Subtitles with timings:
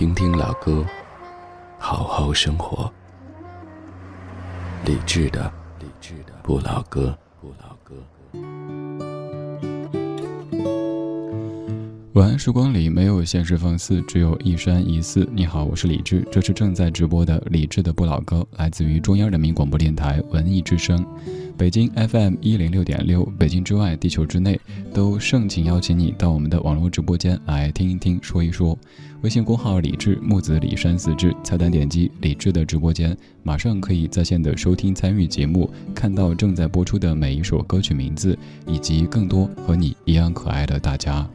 [0.00, 0.82] 听听老歌，
[1.78, 2.90] 好好生活。
[4.86, 7.94] 理智的，理智的不老歌，不老歌。
[12.14, 15.28] 晚安时光里没有现实放肆，只有一山一寺。
[15.34, 21.04] 你好，我是李志，这是正在直播的李智的不老歌，来自于中央人民广播电台文艺之声，
[21.60, 24.58] 北京 FM 一零六点六，北京之外，地球之内，
[24.94, 28.78] 都盛情邀请你到我们的网络直播间来听一听，说一说。
[29.20, 41.28] 微信公号李志木子李山四志，菜单点击李志的直播间，马上可以在线的收听参与节目，看到正在播出的每一首歌曲名字，以及更多和你一样可爱的大家。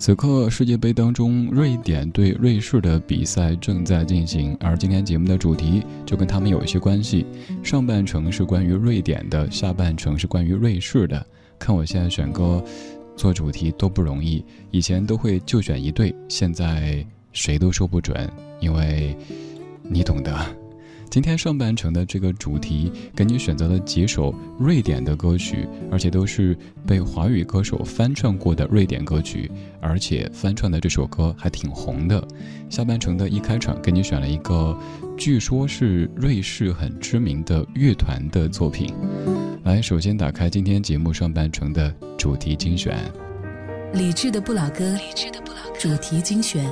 [0.00, 7.26] 此刻世界杯当中，瑞典对瑞士的比赛正在进行，而今天节目的主题就跟他们有一些关系。
[7.62, 11.24] 上半程是关于瑞典的，下半程是关于瑞士的。
[11.58, 12.64] 看我现在选歌、
[13.14, 18.26] 做主题都不容易，以前都会就选一对，现在谁都说不准，
[18.58, 19.14] 因为
[19.82, 20.59] 你懂得。
[21.10, 32.24] 今天上半程的这个主题，给你选择了几首瑞典的歌曲，而且都是被华语歌手翻唱过的瑞典歌曲，而且翻唱的这首歌还挺红的。
[32.68, 34.78] 下半程的一开场，给你选了一个，
[35.18, 38.94] 据说是瑞士很知名的乐团的作品。
[39.64, 42.96] 来，首先打开今天节目上半程的主题精选，
[43.94, 44.96] 理智的不老歌，
[45.76, 46.64] 主题精选。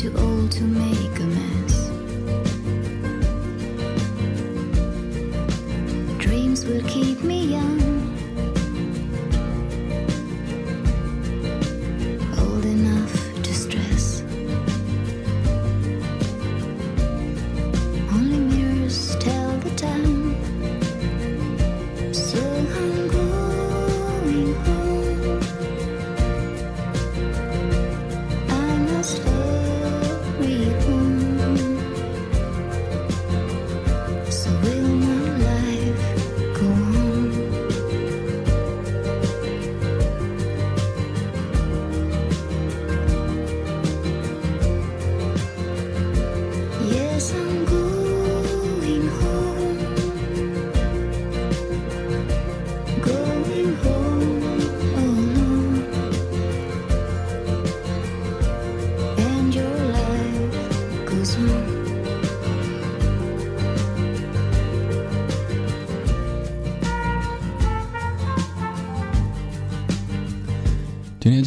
[0.00, 0.12] 今
[0.48, 0.97] 天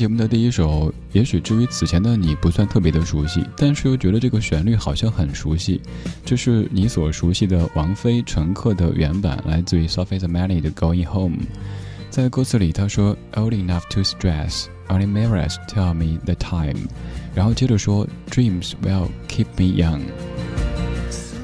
[0.02, 5.80] 节目的第一首，也许至于此前的你不算特别的熟悉，但是又觉得这个旋律好像很熟悉。
[6.26, 11.38] 这是你所熟悉的王菲《乘客》的原版，来自于 Sophie the Melody 的《Going Home》。
[12.10, 16.88] 在歌词里，他说：“Old enough to stress, only mirrors tell me the time。”
[17.36, 20.02] 然后接着说：“Dreams will keep me young。”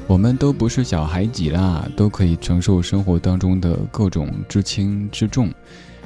[0.08, 5.48] 我们都不是小孩子啦，都可以承受生活当中的各种之轻之重。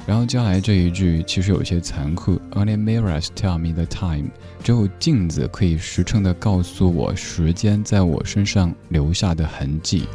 [0.05, 4.29] 然后接下来这一句其实有些残酷，Only mirrors tell me the time，
[4.63, 10.07] 只有镜子可以实诚的告诉我时间在我身上留下的痕迹。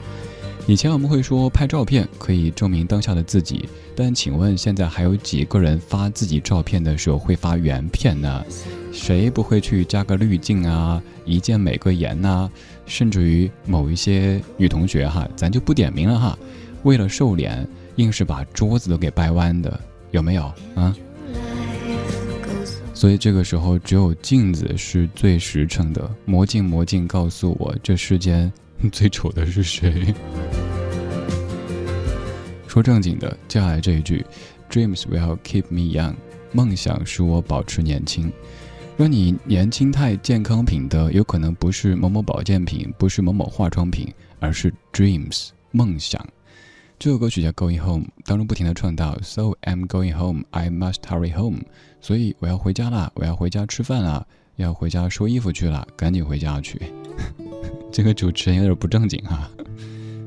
[0.66, 8.44] 以前我们会说拍照片可以证明当下的自己，但请问现在还有几个人发自己照片的时候会发原片呢？
[8.92, 12.50] 谁不会去加个滤镜啊，一键美个颜呐？
[12.84, 16.38] 甚至于某一些女同学哈，咱就不点名了哈，
[16.82, 19.80] 为了瘦脸，硬是把桌子都给掰弯的，
[20.10, 20.94] 有没有啊？
[22.98, 26.12] 所以这个时候，只有镜子是最实诚的。
[26.24, 28.52] 魔镜魔镜，告诉我这世间。
[28.90, 30.12] 最丑的是谁？
[32.66, 34.26] 说正经的，接下来这一句
[34.68, 36.16] ，Dreams will keep me young，
[36.50, 38.32] 梦想使我保持年轻。
[38.96, 46.20] 让你年轻态健康品的，有可能不是某某保健品，不是某某化妆品，而是 Dreams 梦想。
[46.98, 51.60] 这首歌曲叫 Going Home，当中不停的唱到 So I'm going home, I must hurry home。
[52.00, 54.24] 所以我要回家啦，我要回家吃饭啦，
[54.56, 56.80] 要回家收衣服去了，赶紧回家去。
[57.90, 59.50] 这个主持人有点不正经哈，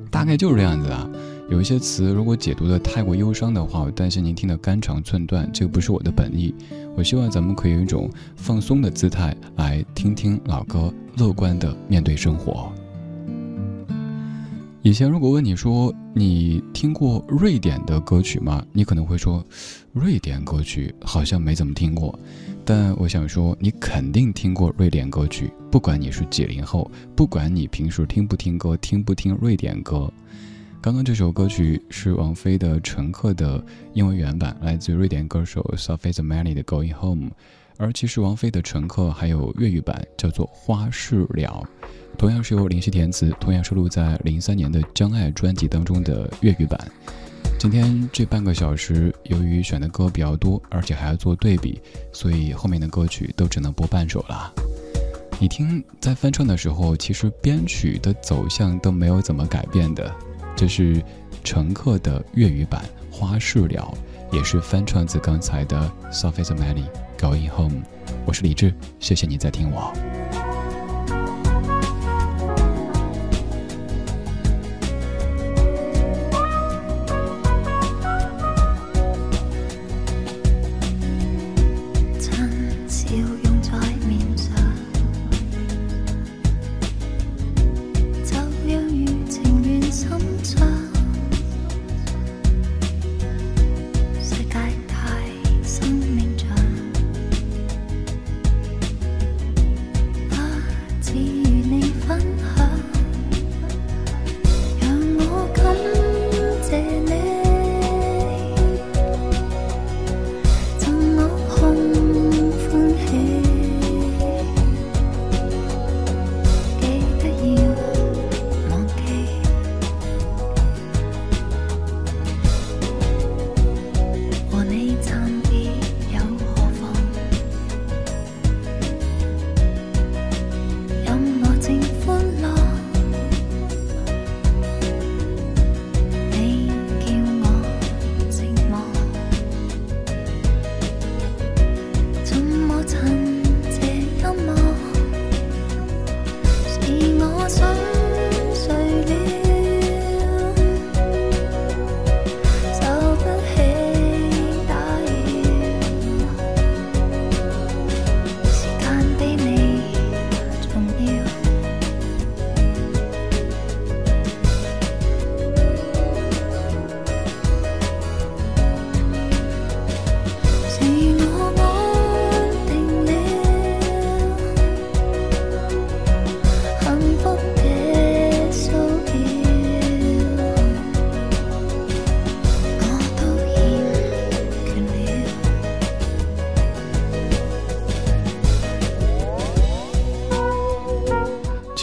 [0.10, 1.10] 大概就是这样子啊。
[1.50, 5.50] 有一些词如果解读的太过忧伤的话，我担心您听得肝肠寸断。
[5.52, 6.54] 这个不是我的本意，
[6.96, 12.72] 我希望咱们可以用一种放松的姿态来听听老歌，乐观的面对生活。
[14.84, 18.66] 以前如果问你说你听过瑞典的歌曲吗？
[18.74, 19.46] 你可能会说，
[19.94, 22.18] 瑞典歌曲好像没怎么听过。
[22.66, 30.12] 但我想说，你肯定听过瑞典歌曲，不管你是几零后，不管你平时听不听歌，听不听瑞典歌。
[30.82, 33.64] 刚刚这首歌曲是王菲的《乘客》的
[33.94, 37.30] 英文原版，来自瑞典歌手 Sophie z a m a n i 的《Going Home》。
[37.82, 41.68] 而其实王菲的《乘客》还有粤语版，叫做《花事了》，
[42.16, 46.80] 同样是由林夕填词，同样收录在零三年的《将爱》专辑当中的粤语版。
[47.58, 51.82] 今天这半个小时，由于选的歌比较多，而且还要做对比，
[52.14, 54.54] 所以后面的歌曲都只能播半首了。
[55.40, 60.14] 你听，在翻唱的时候，其实编曲的走向都没有怎么改变的。
[60.56, 60.98] 这是
[61.44, 63.92] 《乘客》的粤语版《花事了》，
[64.36, 66.86] 也是翻唱自刚才的《Sophie z a m a n i
[67.22, 67.70] Going Home》。
[68.26, 69.94] 我是李志，谢谢你在听我。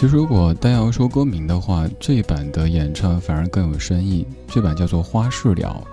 [0.01, 4.25] 其实，如果单要说歌名的话，这版的演唱反而更有深意。
[4.47, 5.85] 这版叫做《花事了》。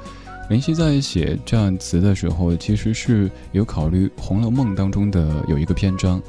[0.48, 6.22] 林夕在写这样词的时候，其实是有考虑《红楼梦》当中的有一个篇章。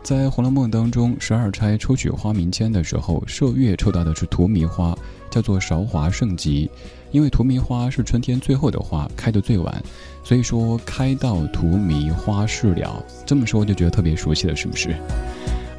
[0.00, 4.96] 在《红楼梦》当中，十二钗抽取花名签的时候，麝月抽到的是荼蘼花，
[5.28, 6.70] 叫做韶华盛极。
[7.10, 9.82] 因为荼蘼花是春天最后的花，开得最晚，
[10.22, 13.04] 所以说开到荼蘼花事了。
[13.26, 14.94] 这么说就觉得特别熟悉了，是不是？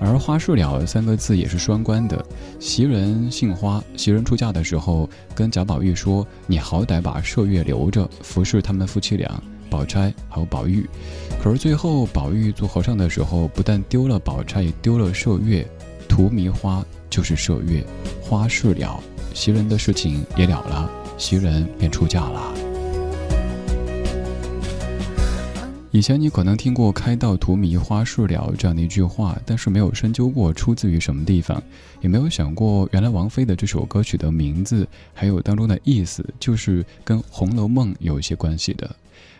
[0.05, 2.24] 而花事了三个字也是双关的，
[2.59, 10.88] 袭人姓花，袭人出嫁的时候跟贾宝玉说：“你好歹把麝月留着，服侍他们夫妻俩，宝钗还有宝玉。”
[11.41, 15.67] 可是最后宝玉做和尚的时候，不但丢了宝钗，也丢了麝月，
[16.07, 17.85] 荼蘼花就是麝月，
[18.21, 19.00] 花事了，
[19.33, 22.64] 袭人的事情也了了，袭人便出嫁了。
[25.95, 31.63] 以前你可能听过“开到荼蘼花事了”这样的一句话，但是没有深究过出自于什么地方，
[32.01, 38.93] 也没有想过原来王菲的这首歌曲的名字还有当中的意思，就是跟《红楼梦》有一些关系的。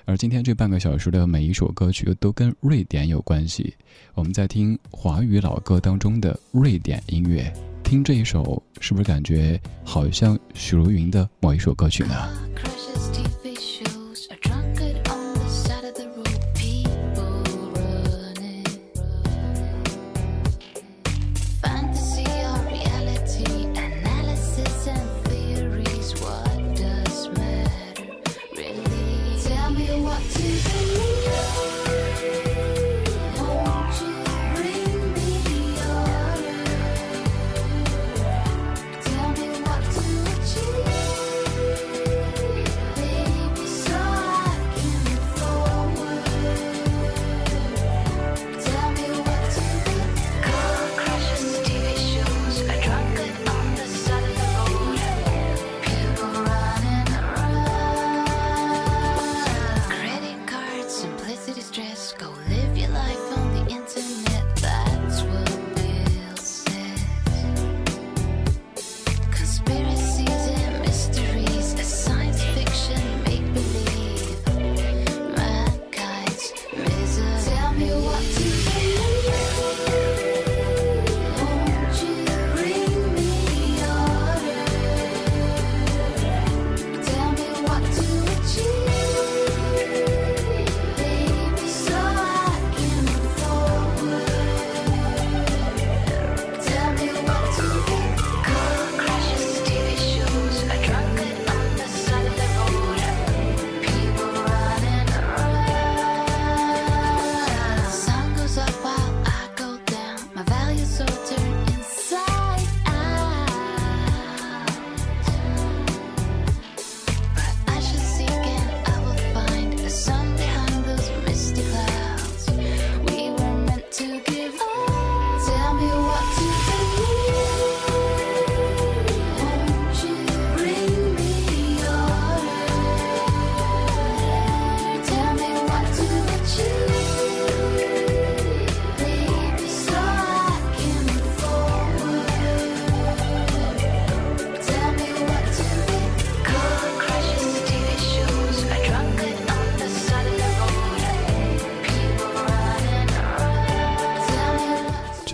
[0.06, 3.74] 而今天这半个小时的每一首歌曲都跟瑞典有关系，
[4.14, 7.52] 我们在听华语老歌当中的瑞典音乐，
[7.84, 12.16] 听这一首是不是感觉好像许茹芸的某一首歌曲呢？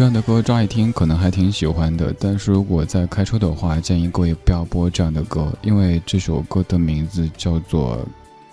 [0.01, 8.03] 这样的歌乍一听可能还挺喜欢的，但是如果在开车的话，建议各位不要播这样的歌，因为这首歌的名字叫做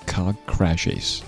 [0.12, 1.21] 《Car Crashes》。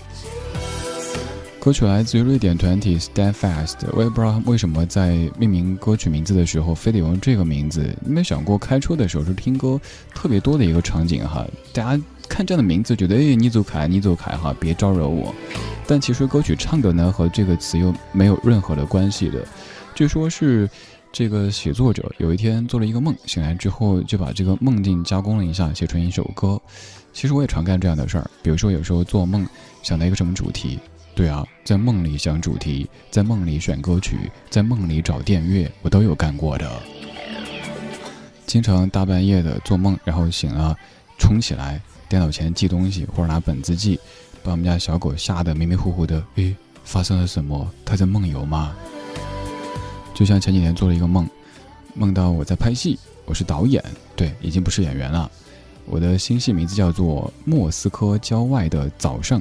[1.59, 7.83] 歌曲来自于瑞典团体 Steadfast，我也不知道为什么在命名歌曲名字的时候非得用这个名字。
[8.05, 9.81] 你没想过开车的时候是听歌
[10.13, 11.43] 特别多的一个场景哈？
[11.73, 15.33] 大家看这样的名字觉得哎，你走开，你走开哈，别招惹我。
[15.87, 19.43] 但其实歌曲唱的呢和这个词又没有任何的关系的。
[19.93, 20.69] 据说，是
[21.11, 26.59] 这个写作者有一天做了一个梦，醒来之后就把这个梦境加工了一下，写成一首歌。
[27.13, 29.45] 其实我也常干这样的事儿，比如说有时候做梦
[29.83, 30.79] 想到一个什么主题，
[31.13, 36.71] 对啊，在梦里想主题，在梦里选歌曲，在梦里找电乐，我都有干过的。
[38.47, 40.75] 经常大半夜的做梦，然后醒了，
[41.19, 43.99] 冲起来电脑前记东西，或者拿本子记，
[44.41, 46.23] 把我们家小狗吓得迷迷糊糊的。
[46.35, 47.69] 诶，发生了什么？
[47.85, 48.73] 它在梦游吗？
[50.13, 51.27] 就像前几天做了一个梦，
[51.95, 53.83] 梦到我在拍戏，我是导演，
[54.15, 55.29] 对，已经不是演员了。
[55.85, 59.39] 我的新戏名字叫做《莫斯科郊外的早上》，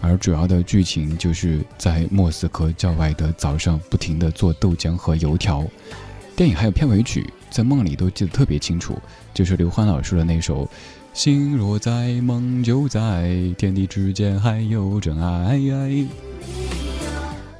[0.00, 5.64] 而主要的剧情就是在莫斯科郊外的早上，不停地做豆浆和油条。
[6.34, 8.98] 电影还有片尾曲，在梦里都记得特别清楚，
[9.34, 10.64] 就是刘欢老师的那首
[11.12, 15.56] 《心若在，梦就在，天地之间还有真爱》。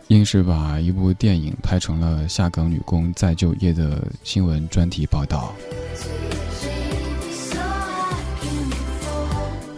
[0.09, 5.53] 硬是把一部电影拍成了下岗女工再就业的新闻专题报道。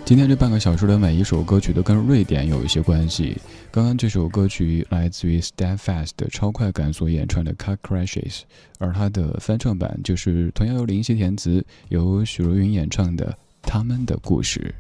[0.05, 3.39] 今天这半个小时的每一首歌曲都跟瑞典有一些关系。
[3.71, 8.41] 刚刚这首歌曲来自于 Steadfast 的超快感所演唱的 Car Crashes，
[8.79, 13.27] 而它的翻唱版就是同样由林夕填词、由许茹芸演唱的
[13.63, 14.75] 《他们的故事》。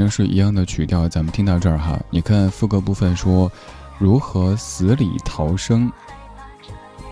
[0.00, 3.52] 正是一样的曲调，咱们听到这儿哈，你看副歌部分说，
[3.98, 5.92] 如何死里逃生，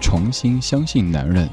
[0.00, 1.46] 重新相信男人，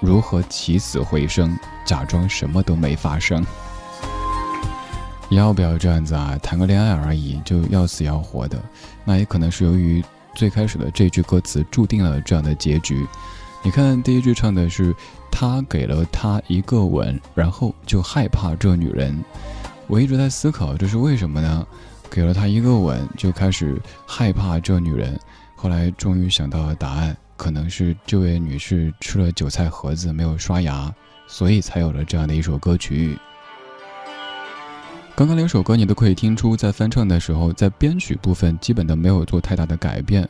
[0.00, 1.56] 如何起死回生，
[1.86, 3.46] 假装什么都没发生。
[5.30, 6.36] 要不要这样子啊？
[6.42, 8.60] 谈个恋爱而已，就要死要活的，
[9.04, 13.06] 那也可能是由于最开始的这句歌词注定了这样的结局。
[13.62, 14.92] 你看第一句唱的是
[15.30, 19.24] 他给了他一个吻，然后就害怕这女人。
[19.86, 21.66] 我一直在思考这是为什么呢？
[22.10, 25.18] 给了她一个吻，就开始害怕这女人。
[25.54, 30.92] 后来终于想到了答案，可能是这位女士吃了韭菜盒子没有刷牙，
[31.26, 33.18] 所以才有了这样的一首歌曲。
[35.16, 40.28] 刚刚两首歌你都可以听出，在翻唱的时候，在编曲部分基本都没有做太大的改变。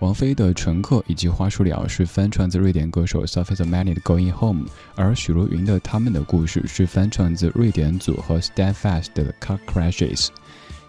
[0.00, 10.26] 王菲的《乘客》以及《花束鸟》是翻唱自瑞典歌手 Sophie Zamani 的《Going Home》，而许茹芸的《他们的故事》是翻唱自瑞典组合 Steadfast 的《Car Crashes》。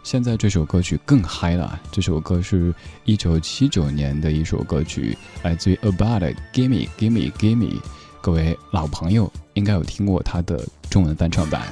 [0.04, 2.74] 现在这首歌曲更嗨了，这首歌是
[3.06, 7.80] 一九七九年的一首歌曲，来自于 About《Gimme Gimme Gimme》，
[8.20, 11.64] 各位老朋友应该有听过它的中文翻唱版。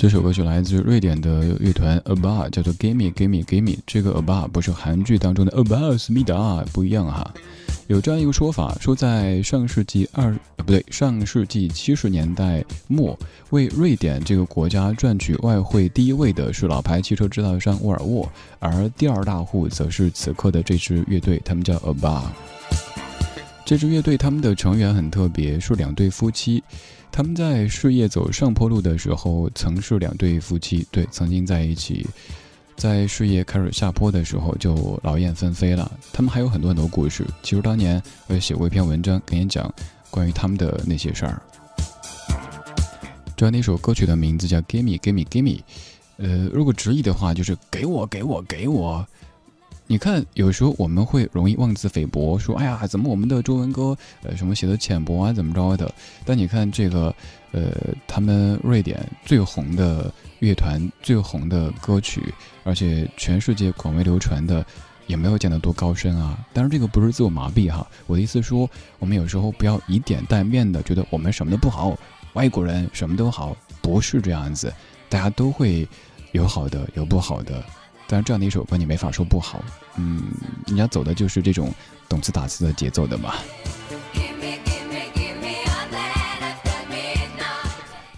[0.00, 3.76] 这首歌曲来自瑞典的乐团 ABBA，叫做 Gimme Gimme Gimme。
[3.86, 7.30] 这个 ABBA 不是韩剧当中的 ABBA 思密达，不一样哈。
[7.86, 13.14] 有这样一个说法，说在上世纪二呃不对，上世纪七十年代末，
[13.50, 18.26] 为瑞典这个国家赚取外汇第一位的是老牌汽车制造商沃尔沃，
[18.58, 22.22] 而第二大户则是此刻的这支乐队，他们叫 ABBA。
[23.66, 26.64] 这支乐队他们的成员很特别，是两对夫妻。
[27.12, 32.06] 他们在事业走上坡路的时候，曾是两对夫妻，对，曾经在一起。
[32.76, 35.90] 在事业开始下坡的时候，就劳燕分飞了。
[36.14, 37.26] 他们还有很多很多故事。
[37.42, 39.70] 其实当年我也写过一篇文章，给你讲
[40.08, 41.42] 关于他们的那些事儿。
[43.36, 45.58] 这那首歌曲的名字叫《Gimme Gimme Gimme》，
[46.16, 49.06] 呃，如果直译的话就是“给我给我给我”。
[49.90, 55.92] 你看，有时候我们会容易妄自菲薄，说：“哎呀，怎么我们的中文歌，呃，什么写的浅薄啊，怎么着的？”
[56.24, 57.12] 但你看这个，
[57.50, 57.72] 呃，
[58.06, 62.22] 他们瑞典最红的乐团、最红的歌曲，
[62.62, 64.64] 而且全世界广为流传的，
[65.08, 66.38] 也没有讲得多高深啊。
[66.52, 71.98] 当然，这个不是自我麻痹哈，我的意思说，我们有时候不要以点带面的，觉得我们什么都不好，
[72.34, 74.72] 外国人什么都好，不是这样子，
[75.08, 75.84] 大家都会
[76.30, 77.60] 有好的，有不好的。
[78.10, 79.64] 但是这样的一首歌，你没法说不好。
[79.96, 80.20] 嗯，
[80.66, 81.72] 人家走的就是这种
[82.08, 83.34] 动词打词的节奏的嘛。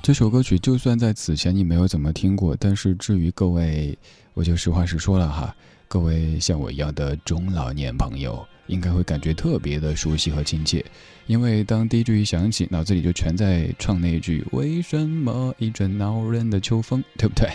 [0.00, 3.96] 这首歌曲就算在此前你没有怎么听过，但是至于各位，
[4.32, 5.54] 我就实话实说了哈。
[5.88, 10.82] 各位像我一样的中老年朋友，应该会感觉特别的熟悉和亲切，
[11.26, 17.50] 因为当第一句一响起，脑子里就全在唱那句“为什么一阵恼人的秋风”，对不对？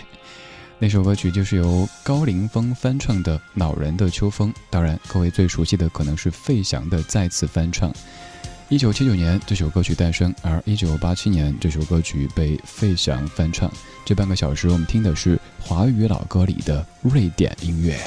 [0.80, 7.92] 那首歌曲就是由高凌风翻唱的《恼人的秋风》，当然，各位最熟悉的可能是费翔的再次翻唱。
[8.70, 13.72] 一九七九年，这首歌曲诞生，而一九八七年，这首歌曲被费翔翻唱。
[14.06, 17.98] 这半个小时，我们听的是华语老歌里的瑞典音乐。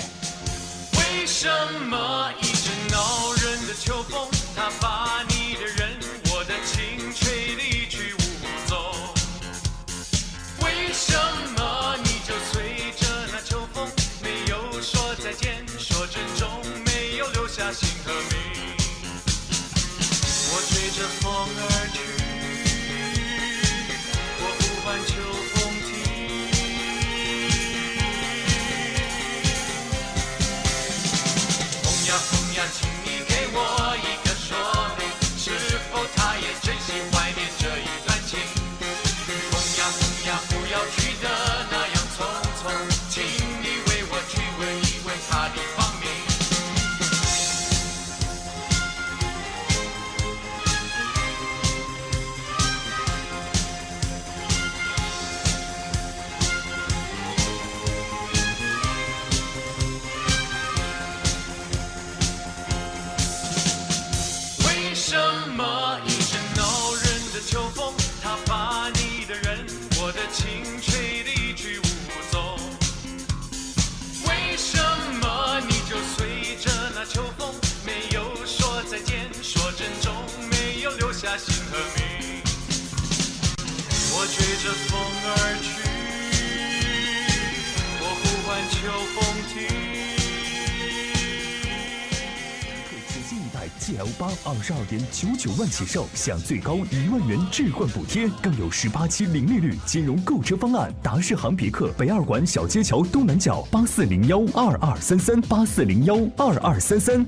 [93.91, 100.95] GL 八二十二点九九万起售，享最高一万元置换补贴，更有十八期零利率金融购车方案。
[101.03, 107.27] 达世行别克北二环小街桥东南角八四零幺二二三三八四零幺二二三三。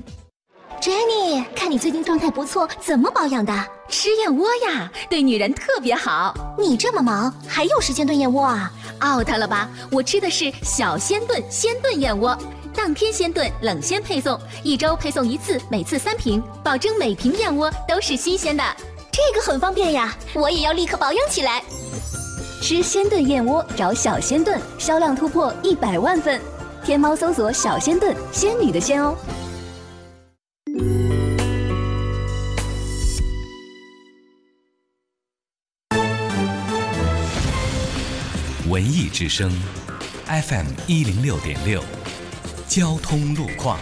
[0.79, 3.53] Jenny，看你最近状态不错，怎么保养的？
[3.89, 6.33] 吃燕窝呀，对女人特别好。
[6.57, 8.71] 你这么忙，还有时间炖燕窝啊
[9.03, 9.69] ？out 了吧？
[9.91, 12.37] 我吃的是小鲜炖鲜炖燕窝，
[12.75, 18.63] 当天鲜炖，冷鲜配送，一周配送一次，每次三瓶，保证每瓶燕窝都是新鲜的。
[19.11, 21.63] 这个很方便呀，我也要立刻保养起来。
[22.61, 26.41] 吃鲜炖燕窝找小鲜炖，销量突破一百万份。
[26.83, 29.15] 天猫搜索“小鲜炖”，仙女的仙哦。
[38.67, 39.51] 文艺之声
[40.25, 41.83] ，FM 一零六点六，
[42.75, 43.77] 交通路况。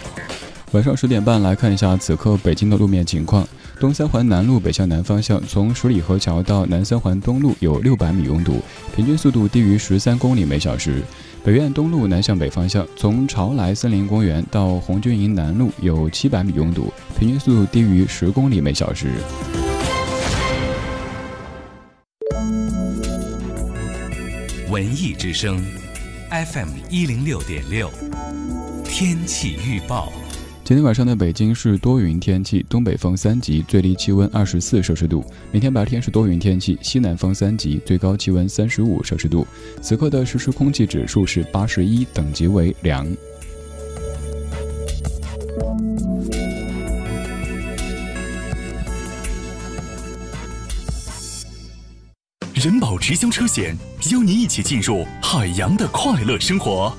[0.73, 3.47] 晚上十点半来看一下此刻北京的路面情况。
[3.79, 8.61] 东三环南路北向南方向，从十里河桥到南三环东路有六百米拥堵，
[8.93, 11.01] 平均速度低于十三公里每小时。
[11.41, 19.13] 北苑东路南向北方向，从朝来森林公园到红军营南路有七百米拥堵，平均速度低于十公里每小时。
[24.69, 25.63] 文艺之声
[26.29, 27.89] ，FM 一零六点六。
[29.01, 30.13] 天气预报。
[30.63, 35.25] 今天晚上的北京是多云天气，东北风三级，最低气温二十四摄氏度。
[35.51, 39.47] 明天白天是多云天气，西南风三级，最高气温三十五摄氏度。
[39.81, 43.03] 此刻的实时空气指数是八十一，等级为良。
[52.53, 53.75] 人保直销车险
[54.11, 56.95] 邀您一起进入海洋的快乐生活。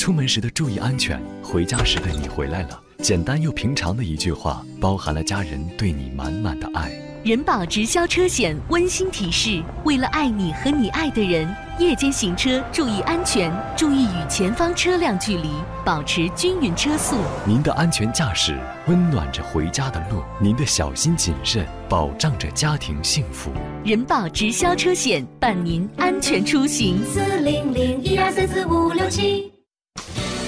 [0.00, 6.90] 出门时的注意安全，回家时的你回来了，简单又平常的一句话，包含了家人对你满满的爱。
[7.22, 15.50] 人保直销车险温馨提示：为了爱你和你爱的人，夜间行车注意安全，注意与前方车辆距离，
[15.84, 17.16] 保持均匀车速。
[17.44, 23.52] 您的安全驾驶温暖着回家的路，您的小心谨慎保障着家庭幸福。
[23.84, 27.04] 人保直销车险伴您安全出行。
[27.04, 29.52] 四零零一二三四五六七。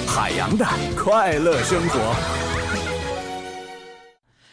[0.07, 2.15] 海洋的快乐生活。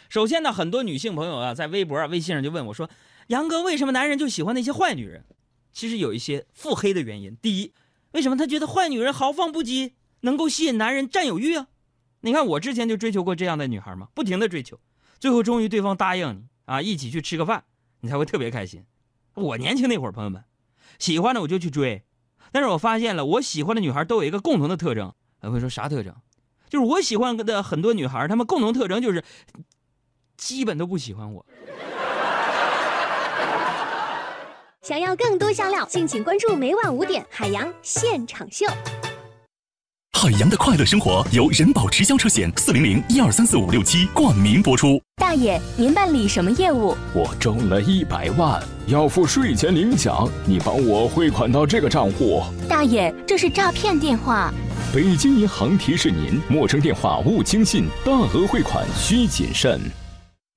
[0.09, 2.89] 首先呢，很多女性朋友啊，在微博啊、微信上就问我说
[3.27, 5.23] ：“杨哥，为什么男人就喜欢那些坏女人？”
[5.71, 7.37] 其实有一些腹黑的原因。
[7.41, 7.73] 第一，
[8.11, 11.67] 为什么他觉得坏女人豪放不羁，能够吸引男人占有欲啊？
[12.21, 14.79] 你看我之前就追求过这样的女孩嘛，不停的追求，
[15.19, 17.63] 最后终于对方答应你啊，一起去吃个饭，
[18.01, 18.83] 你才会特别开心。
[19.35, 20.43] 我年轻那会儿，朋友们，
[20.97, 22.03] 喜欢的我就去追，
[22.51, 25.13] 但是我发现了，我喜欢的女孩都有一个共同的特征。
[25.41, 26.13] 我会说啥特征？
[26.69, 29.23] 就是我喜欢的很多女孩，她们共同特征就是。
[30.37, 31.45] 基本都不喜欢我。
[34.81, 38.65] 想要更多香料，敬请关注每晚五点海洋现场秀。
[40.13, 44.97] 海洋的快乐生活由人保直销车险四零零一二三四五六七冠名播出。
[45.29, 46.97] 大爷，您办理什么业务？
[47.13, 52.41] 我中了一百万，要付税前领奖，你帮我汇款到这个账户。
[52.67, 54.51] 大爷，这是诈骗电话。
[54.91, 59.79] 北京银行提示您：陌生电话勿轻信，大额汇款需谨慎。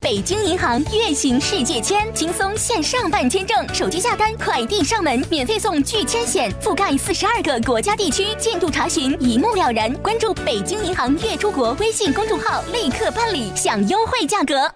[0.03, 9.93] 北京银行月行世界签，轻松线上办签证，手机下单，快递上门，免费送拒签险，覆盖四十二个国家地区，进度查询一目了然。
[9.99, 14.69] 关注北京银行月出国微信公众号，立刻办理，享优惠价格。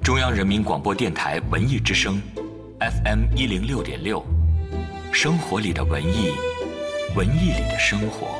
[0.00, 2.22] 中央人民广播电台文艺之声
[2.78, 4.24] ，FM 一零六点六，
[5.10, 6.30] 生活里的文艺，
[7.16, 8.39] 文艺里的生活。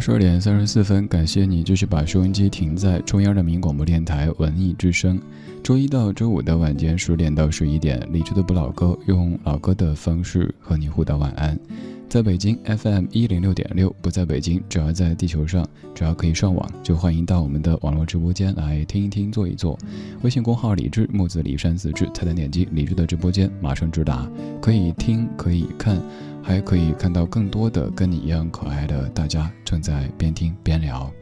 [0.00, 5.20] 十二点三十四分，感谢你继续把收音机停在中央人民广播电台文艺之声。
[5.62, 11.58] 周一到周五的晚间十点到十一点，理智的不老歌用老歌的方式和你互道晚安。
[12.08, 19.78] 在北京 FM 一零六点六，不在北京，只要在地球上，只要可以上网，就欢迎到我们的网络直播间来听一听、坐一坐。
[20.22, 24.26] 微信公号李智木子李山子智，菜单点击李智的直播间，马上直达，
[24.62, 26.00] 可以听，可以看，
[26.42, 31.12] 还可以看到更多的跟你一样可爱的大家正在边听边聊。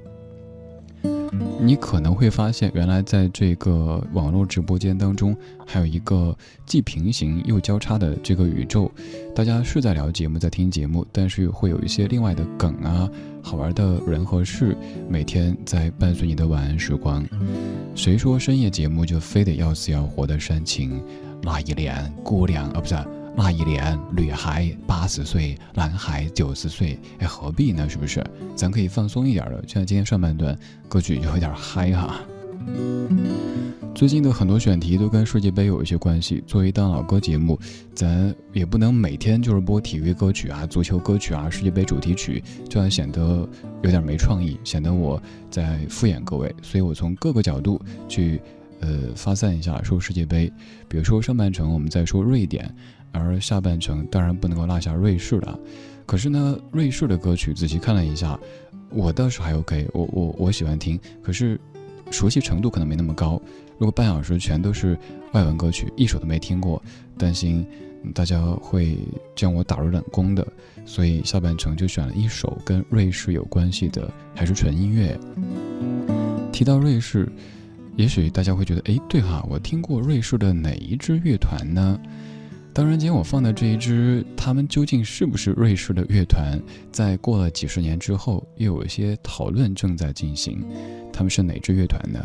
[1.61, 8.91] 你可能会发现，原来在这个网络直播间当中，还有一个既平行又交叉的这个宇宙。
[9.35, 13.09] 大家是在聊节目，在听节目，但是会有一些另外的梗啊、
[13.43, 14.77] 好玩的人和事，
[15.09, 17.25] 每天在伴随你的晚安时光。
[17.95, 21.03] 谁说深夜节目就非得要死要活的煽情？
[21.43, 22.95] 那一脸姑娘啊，不是
[23.37, 27.89] 那一帘女孩八十岁，男孩九十岁，哎，何必呢？
[27.89, 28.25] 是不是？
[28.57, 29.61] 咱可以放松一点的。
[29.63, 32.19] 就像今天上半段歌曲就有点嗨哈。
[33.95, 36.43] 最近的很多选题都跟世界杯有一些关系。
[36.47, 37.59] 作为一档老歌节目，
[37.95, 43.49] 咱也不能每天就是播体育歌曲啊、足球歌曲啊、世界杯主题曲，这样显得
[43.83, 46.55] 有点没创意，显得我在敷衍各位。
[46.63, 48.41] 所以我从各个角度去，
[48.81, 50.53] 呃，发散一下说世界杯。
[50.89, 52.75] 比如说上半程我们在说瑞典，
[53.19, 55.59] 而下半程当然不能够落下瑞士了。
[56.05, 58.39] 可是呢，瑞士的歌曲仔细看了一下，
[58.91, 61.61] 我倒是还 OK，我我我喜欢听，可是
[62.11, 63.41] 熟悉程度可能没那么高。
[63.79, 64.97] 如果半小时全都是
[65.33, 66.81] 外文歌曲，一首都没听过，
[67.19, 67.67] 担心
[68.15, 68.97] 大家会
[69.35, 70.47] 将我打入冷宫的，
[70.85, 75.19] 所以下半程就选了一首跟瑞士有关系的，还是纯音乐。
[76.53, 77.29] 提到瑞士，
[77.97, 81.99] 也许大家会觉得，哎，对哈，我听过瑞士的哪一支乐团呢？
[82.77, 86.61] 当然，今天我放的这一支，他们究竟是不是瑞士的乐团，
[86.93, 90.63] 在过了几十年之后，又有一些讨论正在进行。
[91.11, 92.23] 他们是哪支乐团呢？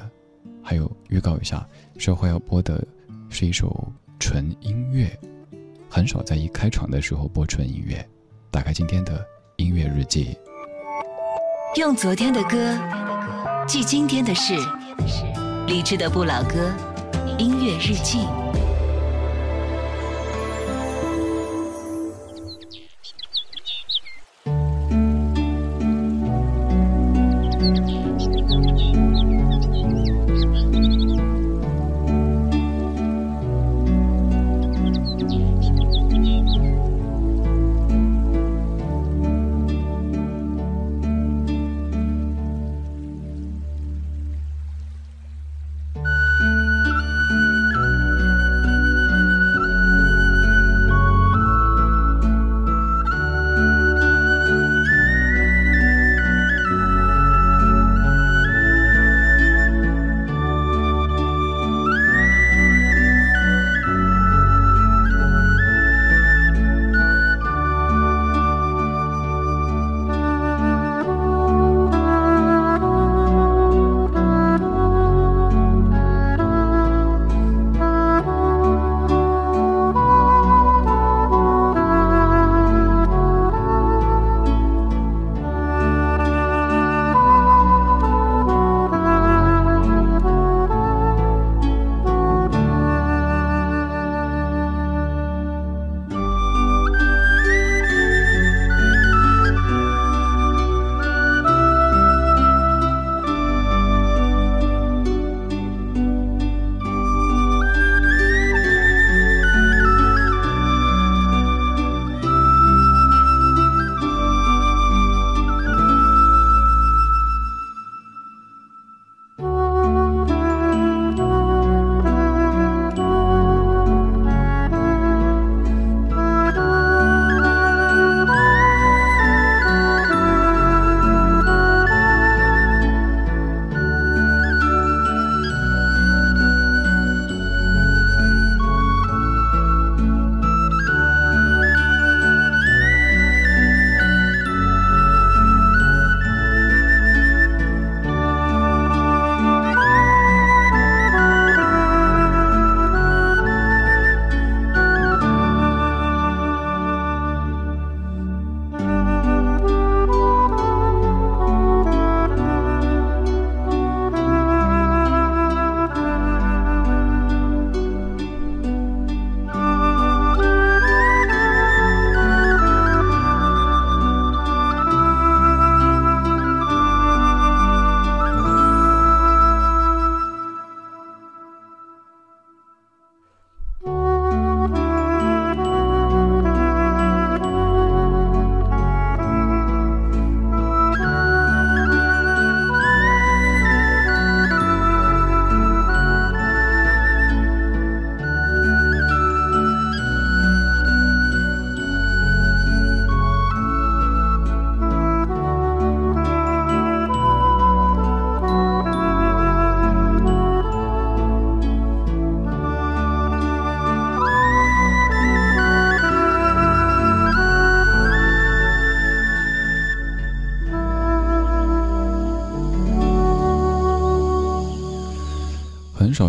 [0.62, 1.66] 还有预告一下，
[1.98, 2.86] 稍后要播的
[3.30, 5.18] 是一首纯音乐，
[5.90, 8.06] 很少在一开场的时候播纯音乐。
[8.52, 10.36] 打开今天的音乐日记，
[11.78, 12.78] 用昨天的歌
[13.66, 14.56] 记今天的事，
[15.66, 16.70] 理智的不老歌，
[17.38, 18.28] 音乐日记。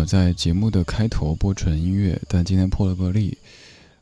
[0.05, 3.37] 在节目的开头播纯音乐，但今天破了个例。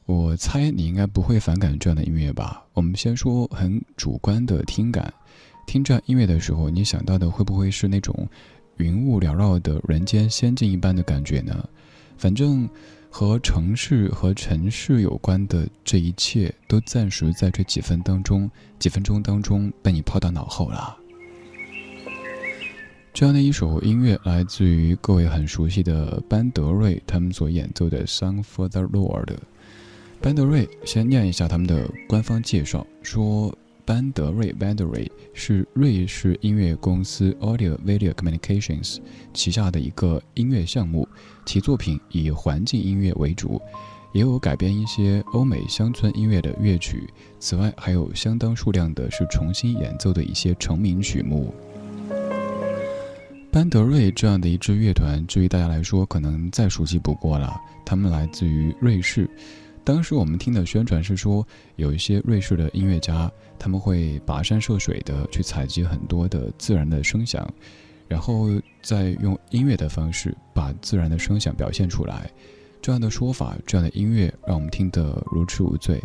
[0.06, 2.64] 我猜你应该不会反感这样的音乐吧？
[2.74, 5.14] 我们先说很主观的听感，
[5.66, 8.28] 听这样音乐的时候，你想到的会不会是那种
[8.78, 11.68] 云雾缭绕的人间仙境一般的感觉呢？
[12.18, 12.68] 反正
[13.10, 18.50] 和城市和城市有关的这一切，都暂时在这几分当中、
[18.80, 20.98] 几分钟当中被你抛到脑后了。
[23.14, 29.26] 这样的一首音乐来自于各位很熟悉的班德瑞，他们所演奏的《Song for the Lord》。
[30.22, 33.54] 班德瑞先念一下他们的官方介绍，说
[33.84, 39.00] 班德瑞 b a n d e r y 是瑞士音乐公司 Audio Video Communications
[39.34, 41.08] 旗下的一个音乐项目，
[41.46, 43.62] 其作品以环境音乐为主，
[44.14, 47.10] 也有改编一些欧美乡村音乐的乐曲。
[47.42, 51.54] 此外，还有相当数量的是重新演奏的一些成名曲目。
[53.52, 57.60] 班德瑞这样的一支乐团，至于大家来说，可能再熟悉不过了。
[57.86, 59.30] 他们来自于瑞士。
[59.84, 61.46] 当时我们听的宣传是说，
[61.76, 63.30] 有一些瑞士的音乐家，
[63.60, 67.46] 他们会跋山涉水的去采集很多的自然的声响，
[68.08, 68.48] 然后
[68.82, 72.32] 再用音乐的方式把自然的声响表现出来。
[72.82, 76.02] 这样的说法，这样的音乐，让我们听得如痴如醉。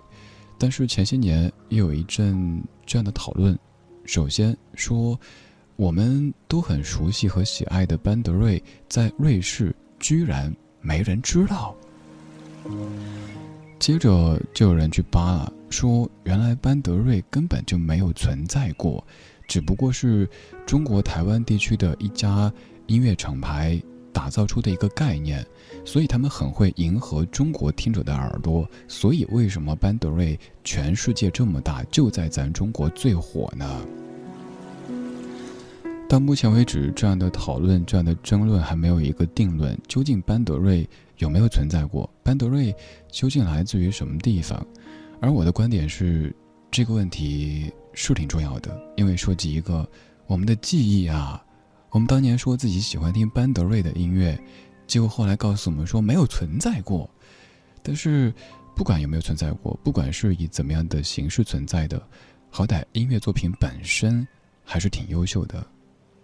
[0.59, 3.57] 但是前些年也有一阵这样的讨论，
[4.05, 5.17] 首先说。
[5.77, 11.75] 我们都很熟悉和喜爱的班德瑞，在瑞士居然没人知道。
[13.79, 19.07] 接着就有人去扒了，说原来班德瑞根本就没有存在过，
[19.47, 20.29] 只不过是
[20.67, 22.51] 中国台湾地区的一家
[22.87, 23.81] 音乐厂牌
[24.15, 25.47] 打造出的一个概念，
[25.85, 28.67] 所以他们很会迎合中国听者的耳朵。
[28.89, 33.87] 所以为什么班德瑞全世界这么大，就在咱中国最火呢？
[36.09, 39.77] 到目前为止，这样的讨论、这样的争论还没有一个定论。
[39.89, 40.89] 究竟班德瑞
[41.19, 42.09] 有没有存在过？
[42.23, 42.75] 班德瑞
[43.11, 44.65] 究竟来自于什么地方？
[45.21, 46.35] 而我的观点是，
[46.71, 49.89] 这个问题是挺重要的，因为涉及一个
[50.29, 51.43] 我们的记忆啊。
[51.91, 54.39] 我们当年说自己喜欢听班德瑞的音乐，
[54.87, 57.11] 结果后来告诉我们说没有存在过。
[57.83, 58.33] 但是，
[58.77, 62.01] 不管有没有存在过，不管是以怎么样的形式存在的，
[62.49, 64.27] 好歹音乐作品本身
[64.65, 65.67] 还是挺优秀的。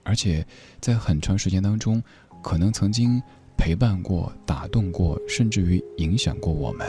[0.05, 0.45] 而且，
[0.81, 2.03] 在很长时间当中，
[2.43, 3.23] 可能曾经
[3.57, 6.87] 陪伴过、打动过，甚至于影响过我们。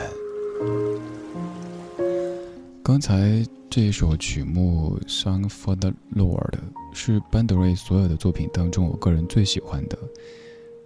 [2.84, 6.52] 刚才这一首曲目《Song for the Lord》
[6.94, 9.98] 是班德瑞所有的作品当中我个人最喜欢的。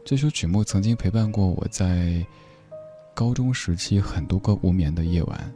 [0.05, 2.25] 这首曲目曾经陪伴过我在
[3.15, 5.53] 高中时期很多个无眠的夜晚。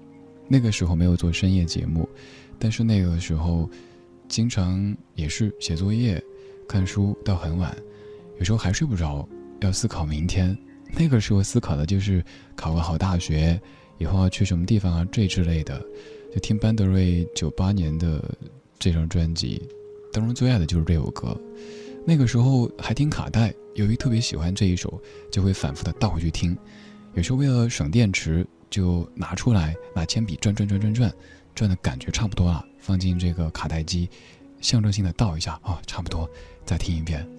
[0.47, 2.09] 那个时候没有做深夜节目，
[2.57, 3.69] 但是那个时候
[4.28, 6.22] 经常也是写作业。
[6.72, 7.76] 看书到很晚，
[8.39, 9.28] 有时候还睡不着，
[9.59, 10.57] 要思考明天。
[10.97, 12.24] 那个时候思考的就是
[12.55, 13.59] 考个好大学，
[13.97, 15.78] 以后要去什么地方啊这之类的。
[16.34, 18.24] 就听班德瑞九八年的
[18.80, 19.61] 这张专辑，
[20.13, 21.38] 当中最爱的就是这首歌。
[22.05, 24.97] 那个时候还听卡带，由于特别喜欢这一首，
[25.30, 26.57] 就会反复的倒回去听。
[27.15, 31.13] 有时候为了省电池，就拿出来拿铅笔转转转转转，
[31.53, 34.09] 转的感觉差不多了，放进这个卡带机，
[34.61, 36.30] 象征性的倒一下啊，差不多。
[36.66, 37.28] 再听一遍。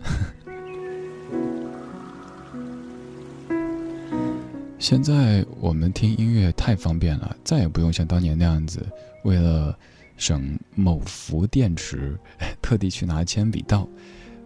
[4.78, 8.84] 现在我们听音乐太方便了，再也不用像当年那样子，
[9.22, 9.78] 为了
[10.16, 12.18] 省某伏电池，
[12.60, 13.88] 特地去拿铅笔倒。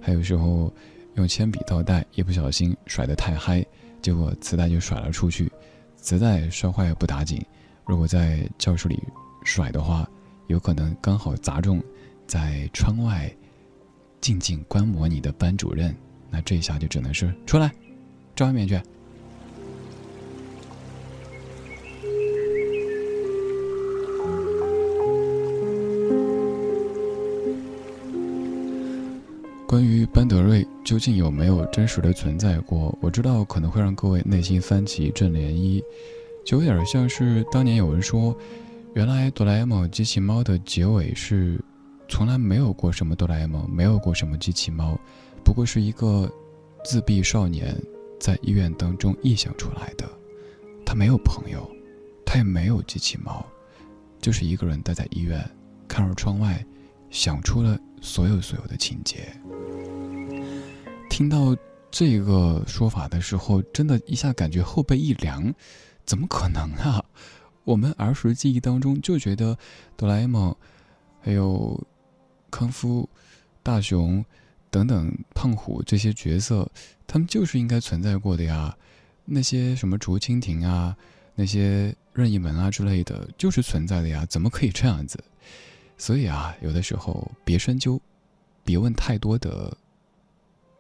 [0.01, 0.73] 还有时候
[1.15, 3.65] 用铅笔倒带，一不小心甩得太嗨，
[4.03, 5.51] 结果磁带就甩了出去。
[5.97, 7.43] 磁带摔坏不打紧，
[7.87, 9.03] 如果在教室里
[9.43, 10.07] 甩的话，
[10.49, 11.83] 有可能刚好砸中
[12.27, 13.35] 在窗外。
[14.21, 15.95] 静静观摩你的班主任，
[16.31, 17.71] 那这一下就只能是出来，
[18.35, 18.81] 站外面去。
[29.67, 32.97] 关于班德瑞究竟有没有真实的存在过？
[33.01, 35.83] 我知道可能会让各位内心翻起一阵涟漪，
[36.45, 38.37] 就有点像是当年有人说，
[38.95, 41.61] 原来哆啦 A 梦机器猫的结尾是。
[42.09, 44.99] 从来没有过什么哆啦 A 梦，没有过什么机器猫，
[45.45, 46.31] 不过是一个
[46.85, 47.77] 自闭少年
[48.19, 50.09] 在医院当中臆想出来的。
[50.85, 51.69] 他没有朋友，
[52.25, 53.45] 他也没有机器猫，
[54.21, 55.45] 就是一个人待在医院，
[55.89, 56.65] 看着窗外，
[57.11, 59.29] 想出了所有所有的情节。
[61.11, 61.57] 听到
[61.91, 65.53] 这个说法的时候，真的一下感觉后背一凉，
[66.05, 67.05] 怎么可能啊？
[67.65, 69.59] 我们儿时记忆当中就觉得
[69.97, 70.55] 哆啦 A 梦，
[71.21, 71.85] 还有。
[72.57, 73.07] 康夫、
[73.63, 74.25] 大雄
[74.71, 76.67] 等等胖虎这些角色，
[77.07, 78.75] 他们就是应该存在过的呀。
[79.27, 80.97] 那些什么竹蜻蜓啊，
[81.35, 84.25] 那些任意门啊之类的，就是存在的呀。
[84.25, 85.23] 怎么可以这样子？
[85.99, 88.01] 所以啊，有的时候别深究，
[88.65, 89.77] 别问太多的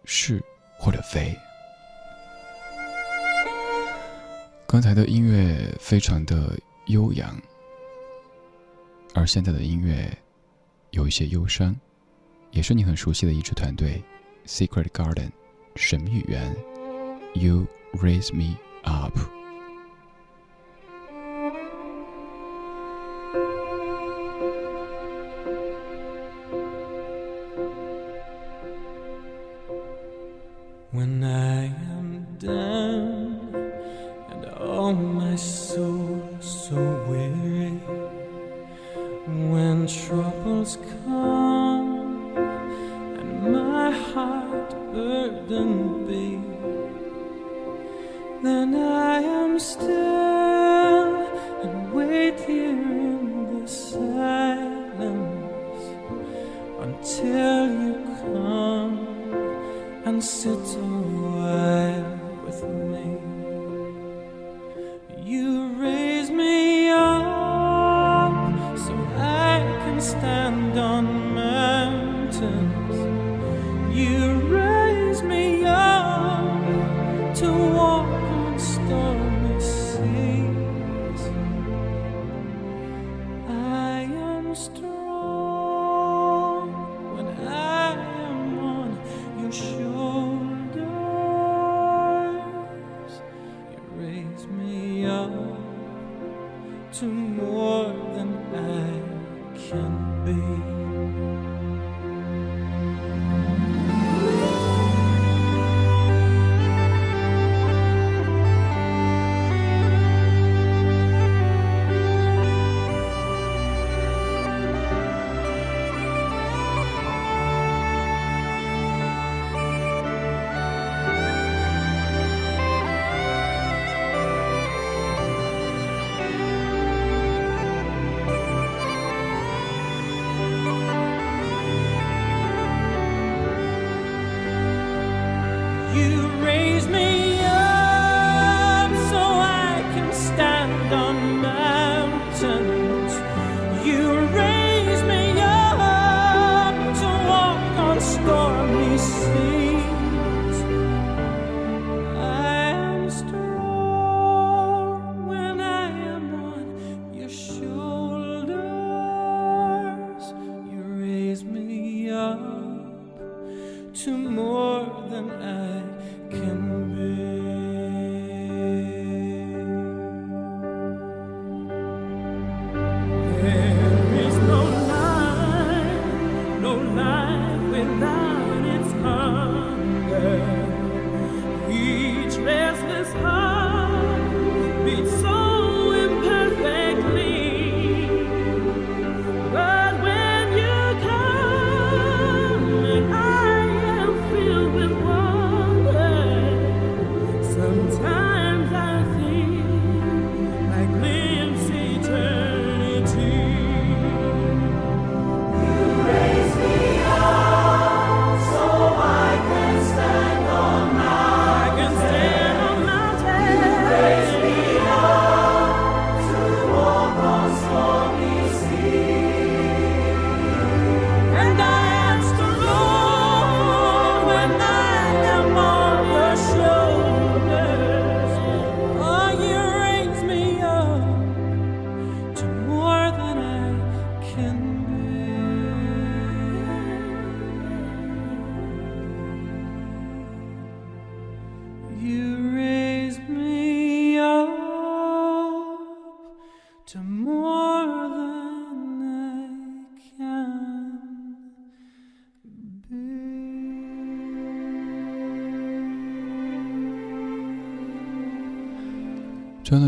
[0.06, 0.42] 是
[0.78, 1.36] 或者非。
[4.66, 7.38] 刚才的音乐非常的悠扬，
[9.12, 10.10] 而现在的音乐
[10.96, 11.76] 有一些忧伤，
[12.52, 14.02] 也是你很熟悉的一支团队
[14.46, 15.30] ，Secret Garden，
[15.74, 16.56] 神秘园
[17.34, 19.35] ，You Raise Me Up。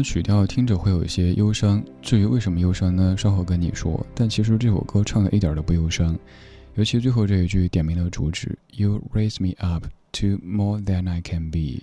[0.08, 3.14] 曲调听着会有一些忧伤，至于为什么忧伤呢？
[3.18, 4.06] 稍后跟你说。
[4.14, 6.18] 但其实这首歌唱的一点都不忧伤，
[6.76, 11.82] 尤其最后这一句点明了主旨：You raise me up to more than I can be。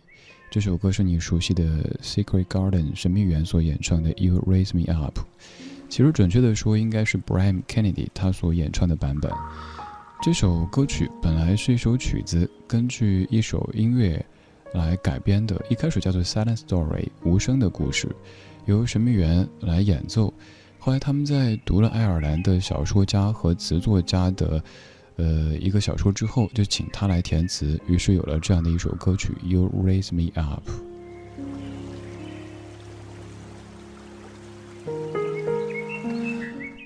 [0.50, 5.20] 这首歌是你熟悉的 Secret Garden 神秘园所演唱的 You raise me up。
[5.88, 9.32] 其实准确的说，应该是 Brian Kennedy 他所演唱的版本。
[10.24, 14.26] 这首歌曲本来是一首曲子，根据一首音乐
[14.76, 18.14] 来改编的，一开始叫做《Silent Story》无声的故事，
[18.66, 20.34] 由神秘园来演奏。
[20.78, 24.64] 后来他们在读了爱尔兰的小说家和词作家的
[25.16, 30.70] 呃一个小说之后，就请他来填词，于是有了这样的一首歌曲《You Raise Me Up》。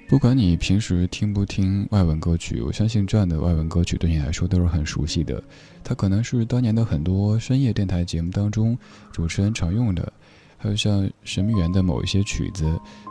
[0.10, 5.42] 不管你平时听不听外文歌曲，我相信这样的外文歌曲对你来说都是很熟悉的。
[5.84, 8.76] 它可能是当年的很多深夜电台节目当中
[9.12, 10.12] 主持人常用的，
[10.58, 12.66] 还有像神秘园的某一些曲子，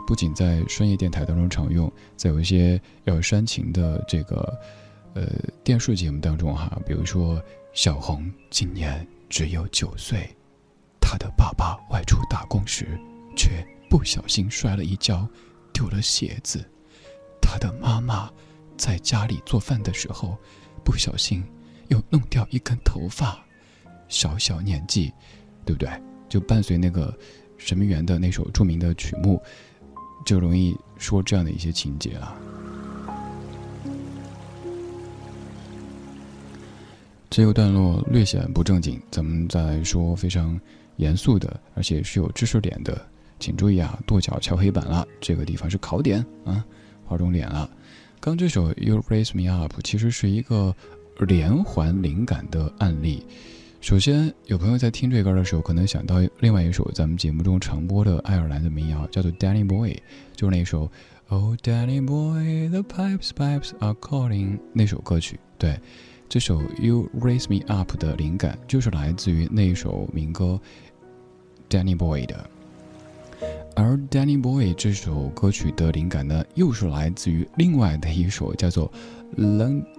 [0.05, 4.59] 不仅在深夜电台当中常用，在有一些要煽情的这个
[5.13, 5.25] 呃
[5.63, 7.41] 电视节目当中哈，比如说
[7.71, 10.29] 小红今年只有九岁，
[10.99, 12.99] 她的爸爸外出打工时
[13.37, 15.25] 却不小心摔了一跤，
[15.71, 16.61] 丢了鞋子。
[17.41, 18.29] 他的妈妈
[18.77, 20.37] 在家里做饭的时候，
[20.83, 21.43] 不小心
[21.87, 23.37] 又弄掉一根头发。
[24.07, 25.13] 小小年纪，
[25.65, 25.89] 对不对？
[26.27, 27.15] 就伴随那个
[27.57, 29.41] 神秘园的那首著名的曲目，
[30.25, 32.35] 就容易说这样的一些情节了。
[37.29, 40.59] 这个段落略显不正经，咱们再来说非常
[40.97, 42.99] 严肃的，而且是有知识点的，
[43.39, 46.65] 请注意啊，跺脚敲黑板了，这个地方是考点啊。
[47.09, 47.67] 画重点了。
[48.19, 50.75] 刚这首《You Raise Me Up》其实是一个
[51.19, 53.25] 连环灵感的案例。
[53.81, 59.91] 首先，有朋友在听这歌的时候，可能想到另外一首咱们节目中常播的爱尔兰的民谣，叫做《Danny Boy》，
[60.35, 60.91] 就是那首
[61.29, 65.39] Oh Danny Boy, the pipes pipes are calling 那首歌曲。
[65.57, 65.79] 对，
[66.27, 70.59] 这首《You Raise Me Up》的灵感就是来自于那首民歌
[71.73, 72.49] 《Danny Boy》的。
[73.75, 78.91] 而《Danny Boy》这首歌曲的灵感呢，又是来自于另外的一首叫做《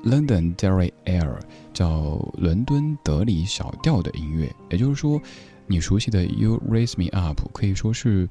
[0.05, 1.39] London Derry Air》，
[1.73, 4.55] 叫伦敦德里小调的音乐。
[4.71, 5.21] 也就是说，
[5.66, 8.29] 你熟悉的《You Raise Me Up》可以说是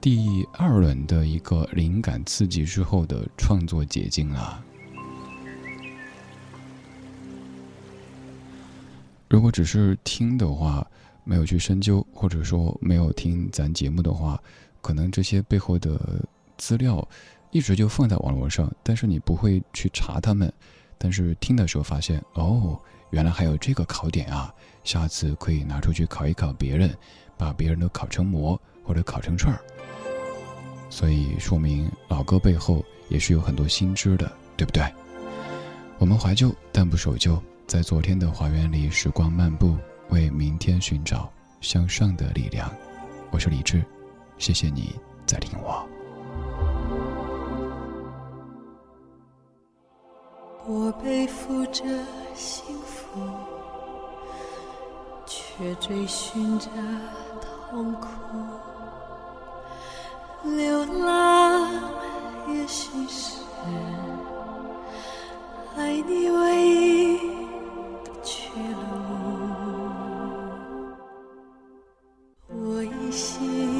[0.00, 4.64] 第二轮的一个灵感刺激之后的创作结晶了。
[9.28, 10.86] 如果只是听的话，
[11.24, 14.40] 没有去深究，或者说没有听咱节目的话。
[14.80, 16.24] 可能这些背后的
[16.56, 17.06] 资料
[17.50, 20.52] 一直就放在网络上，但是你不会去查他们。
[20.96, 22.78] 但是听的时候发现，哦，
[23.10, 24.54] 原来还有这个考点啊！
[24.84, 26.96] 下次可以拿出去考一考别人，
[27.36, 29.60] 把别人都考成馍或者考成串儿。
[30.88, 34.82] 所以说明老歌背后也是有很多新知的，对不对？
[35.98, 39.76] 我们怀旧但不守旧，在昨天的花园里时光漫步，
[40.10, 41.30] 为明天寻找
[41.60, 42.70] 向上的力量。
[43.30, 43.84] 我是李志。
[44.38, 45.86] 谢谢你在听我。
[50.66, 51.84] 我背负着
[52.34, 53.20] 幸福，
[55.26, 56.70] 却追寻着
[57.40, 58.08] 痛苦。
[60.44, 61.70] 流浪
[62.48, 63.42] 也许是
[65.76, 67.18] 爱你唯一
[68.04, 69.09] 的去路。
[72.80, 73.79] 我一心。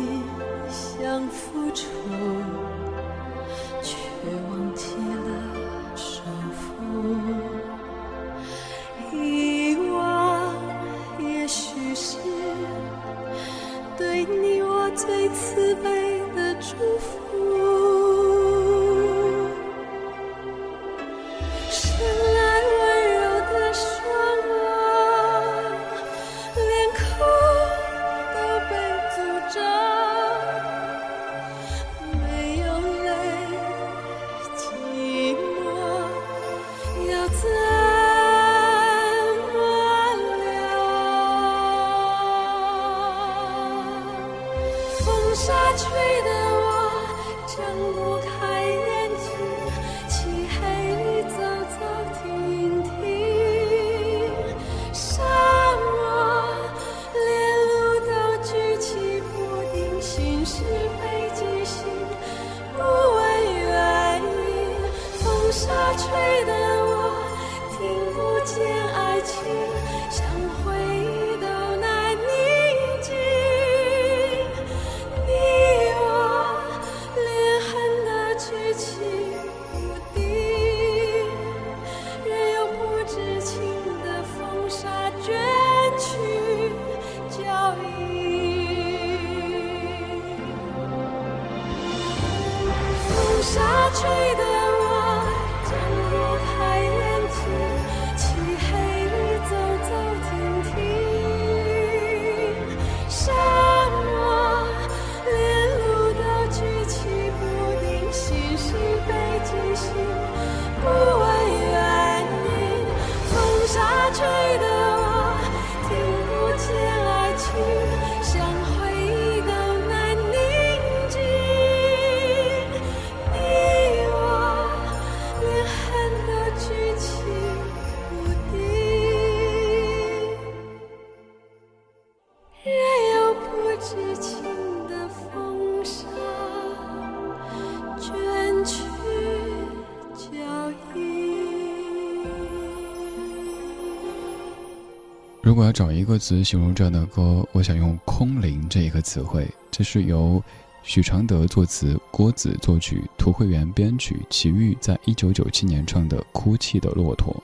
[145.51, 149.51] 如果要找一个词形容这样的歌，我想用“空灵”这一个词汇。
[149.69, 150.41] 这是由
[150.85, 157.35] 许常德作词，郭子作曲，涂慧源编曲，齐豫在一九九七年唱的《哭泣的骆驼》。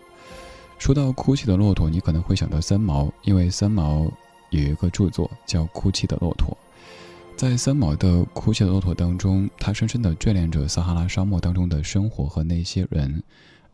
[0.78, 4.08] 说到哭泣的骆驼，你可能会想到三毛，因为三毛
[4.50, 6.56] 有一个著作叫《哭泣的骆驼》。
[7.36, 13.20] 在三毛的《哭泣的骆驼》当中，他深深地眷恋着撒哈拉沙漠当中的生活和那些人，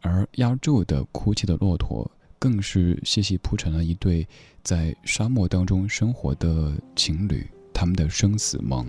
[0.01, 2.11] 而压轴的《哭泣的骆驼》
[2.43, 4.27] 更是细细铺陈了一对
[4.65, 8.85] 在沙漠当中生活的情侣他们的生死盟。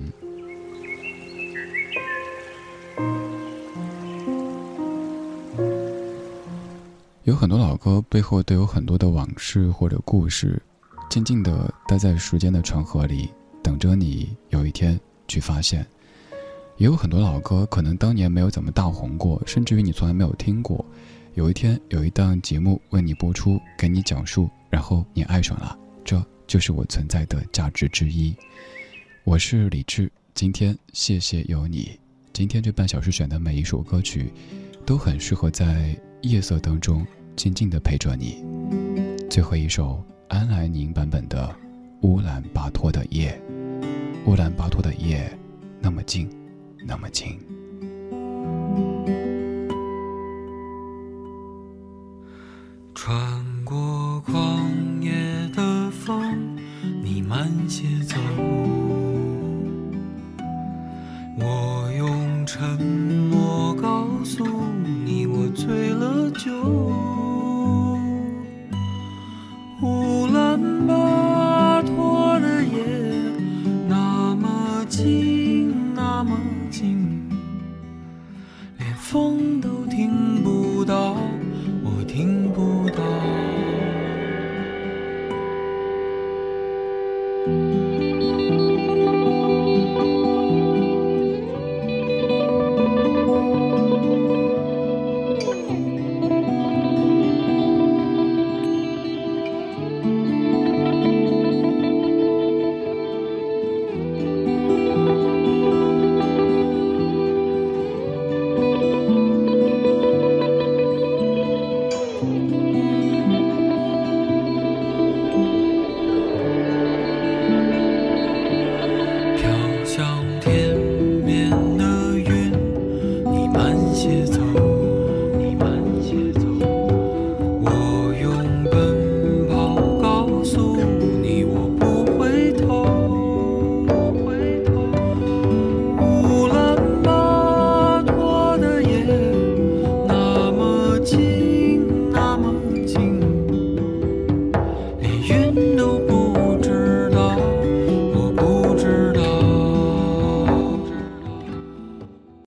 [7.26, 10.60] 有很多老歌背后都有很多的往事或者故事，
[11.08, 13.30] 静静的待在时间的长河里，
[13.62, 15.86] 等着你有一天去发现。
[16.78, 20.84] 也有很多老歌可能当年没有怎么大红过，甚至于你从来没有听过。
[21.36, 25.76] 有一天有一档节目为你播出，给你讲述，然后你爱上了，
[26.06, 28.36] 这就是我存在的价值之一。
[29.24, 32.00] 我是李志，今天谢谢有你。
[32.32, 34.32] 今天这半小时选的每一首歌曲，
[34.86, 35.96] 都很适合在。
[36.22, 37.06] 夜色当中，
[37.36, 38.42] 静静地陪着你。
[39.30, 41.54] 最后一首安来宁版本的
[42.08, 43.38] 《乌兰巴托的夜》，
[44.32, 45.30] 乌兰巴托的夜，
[45.82, 46.30] 那么静，
[46.86, 47.38] 那么静。
[53.06, 53.14] 穿
[53.66, 55.12] 过旷野
[55.54, 56.58] 的风，
[57.04, 58.16] 你慢些走。